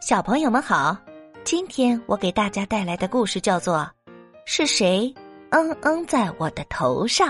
[0.00, 0.96] 小朋友们好，
[1.44, 3.76] 今天我给大家带来的故事叫做
[4.46, 5.14] 《是谁
[5.50, 7.28] 嗯嗯在我的头上》。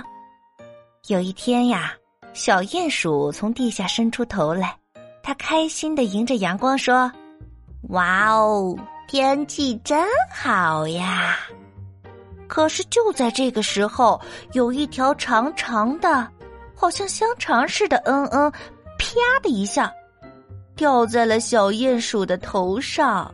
[1.09, 1.93] 有一天呀，
[2.33, 4.79] 小鼹鼠从地下伸出头来，
[5.21, 7.11] 它开心的迎着阳光说
[7.91, 8.79] ：“哇哦，
[9.09, 11.39] 天气真好呀！”
[12.47, 14.21] 可是就在这个时候，
[14.53, 16.31] 有一条长长的，
[16.77, 18.49] 好像香肠似的嗯嗯，
[18.97, 19.93] 啪的一下。
[20.81, 23.31] 掉在了小鼹鼠的头上，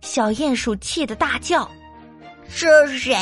[0.00, 1.70] 小鼹鼠气得大叫
[2.48, 2.66] ：“是
[2.98, 3.12] 谁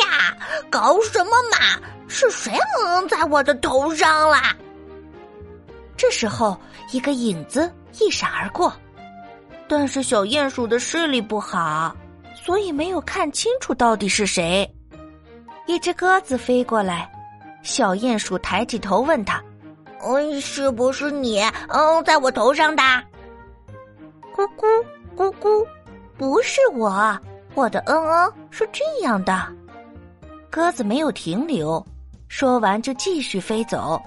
[0.00, 0.36] 呀？
[0.70, 1.82] 搞什么嘛？
[2.06, 4.56] 是谁嗯在我的头上啦？”
[5.98, 6.56] 这时候，
[6.92, 8.72] 一个影子一闪而过，
[9.66, 11.92] 但是小鼹鼠的视力不好，
[12.32, 14.72] 所以没有看清楚到底是谁。
[15.66, 17.10] 一只鸽子飞过来，
[17.64, 19.42] 小鼹鼠抬起头问他。
[20.02, 22.82] 嗯，是不是你嗯在我头上的？
[24.34, 24.66] 咕咕
[25.16, 25.66] 咕咕，
[26.16, 27.18] 不是我，
[27.54, 29.46] 我的嗯嗯是这样的。
[30.50, 31.84] 鸽子没有停留，
[32.28, 34.00] 说完就继续飞走。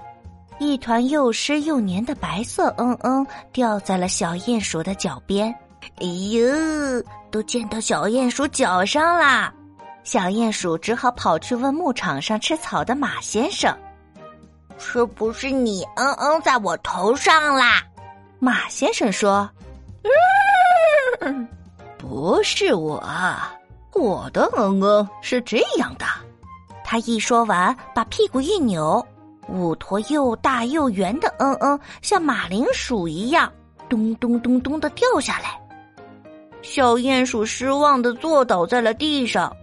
[0.57, 5.53] 一团又湿又黏的白色嗯嗯掉在了小鼹鼠的脚边。
[5.97, 9.53] 哎呦，都溅到小鼹鼠脚上啦！
[10.03, 13.75] 小鼹鼠只好跑去问牧场上吃草的马先生。
[14.77, 17.81] 是不是你嗯嗯在我头上啦？
[18.39, 19.49] 马先生说
[21.21, 21.47] ：“嗯，
[21.97, 23.03] 不是我，
[23.93, 26.05] 我的嗯嗯是这样的。”
[26.83, 29.03] 他一说完，把屁股一扭，
[29.47, 33.51] 五坨又大又圆的嗯嗯，像马铃薯一样，
[33.89, 35.59] 咚咚咚咚的掉下来。
[36.61, 39.55] 小鼹鼠失望的坐倒在了地上，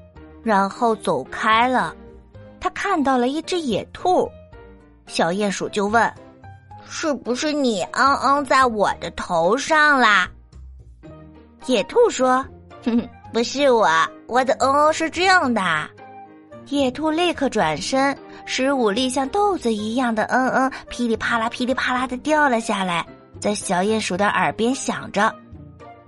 [0.43, 1.95] 然后走开了。
[2.59, 4.29] 他看到了一只野兔。
[5.13, 6.11] 小鼹鼠就问
[6.89, 10.27] ：“是不是你嗯嗯在我的头上啦？”
[11.67, 12.43] 野兔说
[12.83, 13.87] ：“哼哼，不是我，
[14.27, 15.61] 我的嗯嗯是这样的。”
[16.69, 18.17] 野兔立刻转身，
[18.47, 23.07] 十五粒像豆子一样的嗯嗯噼里啪啦噼里啪啦的掉了下来，
[23.39, 25.31] 在小鼹鼠的耳边响着。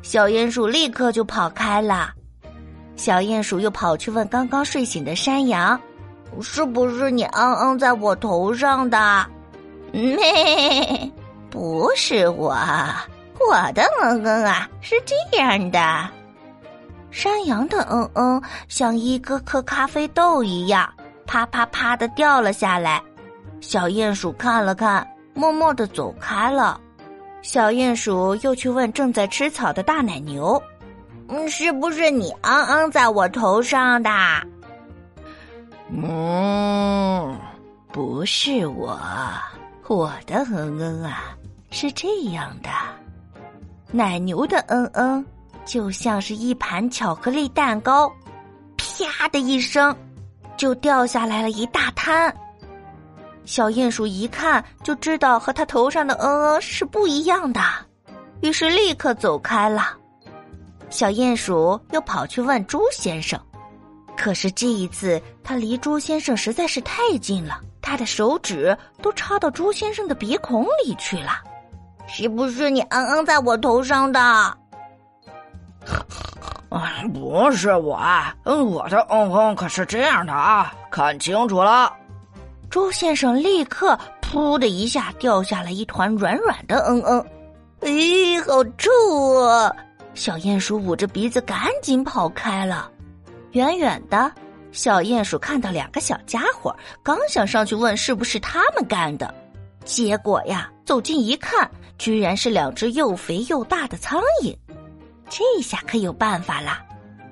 [0.00, 2.10] 小鼹鼠立刻就跑开了。
[2.96, 5.78] 小鼹鼠又跑去问刚刚睡醒的山羊。
[6.42, 9.26] 是不是你嗯嗯在我头上的？
[9.92, 11.12] 咩，
[11.50, 12.54] 不是我，
[13.48, 16.08] 我的嗯嗯啊是这样的。
[17.10, 20.92] 山羊的嗯嗯像一颗颗咖啡豆一样，
[21.26, 23.00] 啪啪啪的掉了下来。
[23.60, 26.80] 小鼹鼠看了看，默默的走开了。
[27.40, 30.60] 小鼹鼠又去问正在吃草的大奶牛
[31.28, 34.10] ：“嗯，是不是你嗯嗯在我头上的？”
[35.96, 37.38] 嗯，
[37.92, 38.98] 不是我，
[39.86, 41.36] 我的嗯嗯啊
[41.70, 42.68] 是这样的。
[43.92, 45.24] 奶牛的嗯嗯
[45.64, 48.12] 就像是一盘巧克力蛋糕，
[48.76, 49.96] 啪的一声
[50.56, 52.34] 就掉下来了一大滩。
[53.44, 57.60] 小鼹鼠一看就知道和他头上的嗯嗯是不一样的，
[58.40, 59.96] 于是立刻走开了。
[60.90, 63.40] 小鼹鼠又跑去问猪先生。
[64.16, 71.32] 可是这一次，他离朱先生实在是太近了，他的手指都插到朱先生的鼻孔里去了。
[72.06, 74.20] 是不是你嗯嗯在我头上的？
[74.20, 74.56] 啊，
[77.12, 77.98] 不是我，
[78.44, 81.92] 嗯，我的嗯嗯可是这样的啊，看清楚了。
[82.70, 87.24] 朱先生立刻噗的一下掉下了一团软软的嗯嗯，
[87.82, 88.90] 咦，好臭
[89.46, 89.70] 啊！
[90.14, 92.90] 小鼹鼠捂着鼻子赶紧跑开了。
[93.54, 94.30] 远远的，
[94.72, 99.32] 小鼹鼠看到两个小家伙，刚想上去问是不是他们干的，
[99.84, 104.52] 结果呀，走近一看，居然是两只又肥又大的苍蝇。
[105.30, 106.78] 这下可有办法了，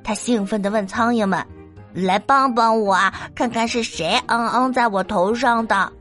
[0.05, 1.45] 他兴奋地问苍蝇们
[1.93, 5.93] ：“来帮帮我啊，看看是谁嗯嗯在我头上的。”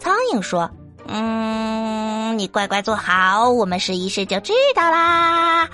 [0.00, 0.70] 苍蝇说
[1.06, 5.68] ：“嗯，你乖乖坐好，我们试一试就知道啦。”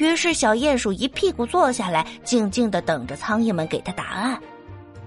[0.00, 4.40] 于是，小鼹鼠一屁股坐下来，静静的等着苍蝇们给他答案。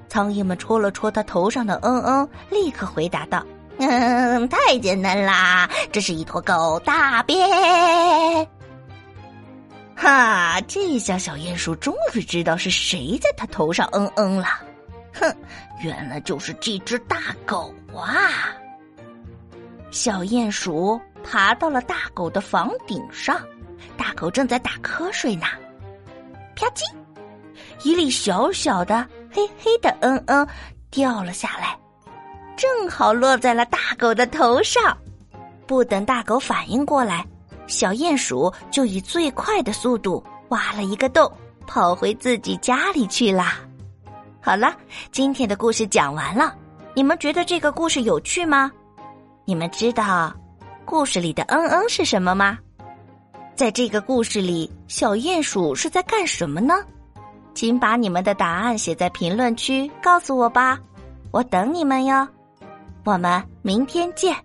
[0.07, 3.43] 苍蝇们戳了戳他头上的嗯嗯，立刻回答道
[3.79, 8.47] ：“嗯， 太简单啦，这是一坨狗大便。”
[9.97, 14.47] 哈，这下小鼹鼠终于知道是谁在他头上嗯嗯了。
[15.13, 15.35] 哼，
[15.83, 18.29] 原来就是这只大狗啊！
[19.91, 23.39] 小鼹鼠爬到了大狗的房顶上。
[23.97, 25.45] 大狗正在打瞌睡呢，
[26.55, 26.83] 啪叽，
[27.83, 30.47] 一粒小小的黑黑的嗯嗯
[30.89, 31.77] 掉了下来，
[32.55, 34.97] 正好落在了大狗的头上。
[35.65, 37.25] 不等大狗反应过来，
[37.67, 41.31] 小鼹鼠就以最快的速度挖了一个洞，
[41.65, 43.59] 跑回自己家里去啦。
[44.41, 44.75] 好了，
[45.11, 46.53] 今天的故事讲完了，
[46.93, 48.71] 你们觉得这个故事有趣吗？
[49.45, 50.33] 你们知道
[50.85, 52.57] 故事里的“嗯嗯”是什么吗？
[53.55, 56.73] 在这个故事里，小鼹鼠是在干什么呢？
[57.53, 60.79] 请把你们的答案写在评论区，告诉我吧，
[61.31, 62.27] 我等你们哟。
[63.03, 64.35] 我们明天见。